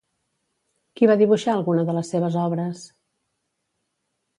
[1.01, 2.87] Qui va dibuixar alguna de les seves obres?